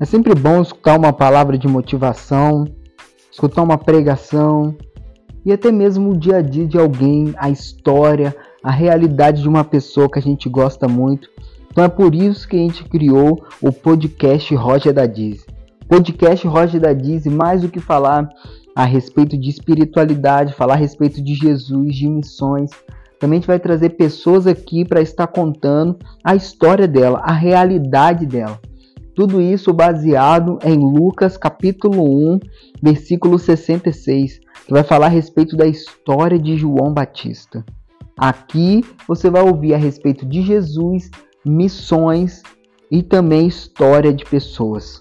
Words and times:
É 0.00 0.04
sempre 0.04 0.34
bom 0.34 0.60
escutar 0.60 0.98
uma 0.98 1.12
palavra 1.12 1.56
de 1.56 1.68
motivação, 1.68 2.64
escutar 3.30 3.62
uma 3.62 3.78
pregação 3.78 4.76
e 5.46 5.52
até 5.52 5.70
mesmo 5.70 6.10
o 6.10 6.16
dia 6.16 6.38
a 6.38 6.42
dia 6.42 6.66
de 6.66 6.76
alguém, 6.76 7.32
a 7.36 7.48
história, 7.48 8.34
a 8.62 8.72
realidade 8.72 9.40
de 9.40 9.48
uma 9.48 9.62
pessoa 9.62 10.10
que 10.10 10.18
a 10.18 10.22
gente 10.22 10.48
gosta 10.48 10.88
muito. 10.88 11.28
Então 11.70 11.84
é 11.84 11.88
por 11.88 12.12
isso 12.12 12.48
que 12.48 12.56
a 12.56 12.58
gente 12.58 12.82
criou 12.84 13.46
o 13.62 13.70
podcast 13.70 14.52
Roger 14.56 14.92
da 14.92 15.06
Diz. 15.06 15.46
Podcast 15.88 16.44
Roger 16.44 16.80
da 16.80 16.92
Diz, 16.92 17.24
mais 17.26 17.62
do 17.62 17.68
que 17.68 17.78
falar 17.78 18.28
a 18.74 18.84
respeito 18.84 19.38
de 19.38 19.48
espiritualidade, 19.48 20.54
falar 20.54 20.74
a 20.74 20.78
respeito 20.78 21.22
de 21.22 21.34
Jesus, 21.34 21.94
de 21.94 22.08
missões. 22.08 22.70
Também 23.20 23.36
a 23.36 23.40
gente 23.40 23.46
vai 23.46 23.60
trazer 23.60 23.90
pessoas 23.90 24.48
aqui 24.48 24.84
para 24.84 25.00
estar 25.00 25.28
contando 25.28 25.96
a 26.24 26.34
história 26.34 26.88
dela, 26.88 27.20
a 27.24 27.32
realidade 27.32 28.26
dela. 28.26 28.58
Tudo 29.14 29.40
isso 29.40 29.72
baseado 29.72 30.58
em 30.64 30.76
Lucas 30.76 31.36
capítulo 31.36 32.02
1, 32.34 32.40
versículo 32.82 33.38
66, 33.38 34.40
que 34.66 34.72
vai 34.72 34.82
falar 34.82 35.06
a 35.06 35.10
respeito 35.10 35.56
da 35.56 35.66
história 35.66 36.36
de 36.36 36.56
João 36.56 36.92
Batista. 36.92 37.64
Aqui 38.16 38.84
você 39.06 39.30
vai 39.30 39.42
ouvir 39.42 39.72
a 39.72 39.76
respeito 39.76 40.26
de 40.26 40.42
Jesus, 40.42 41.10
missões 41.44 42.42
e 42.90 43.04
também 43.04 43.46
história 43.46 44.12
de 44.12 44.24
pessoas. 44.24 45.00